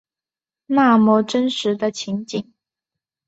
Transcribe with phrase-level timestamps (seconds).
[0.65, 2.51] 那么真实的情景